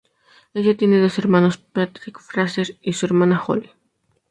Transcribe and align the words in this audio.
Ella 0.55 0.75
tiene 0.75 0.97
dos 0.97 1.19
hermanos, 1.19 1.59
Patrick, 1.59 2.19
Fraser 2.19 2.75
y 2.81 2.93
su 2.93 3.05
hermana 3.05 3.39
Holly. 3.45 3.69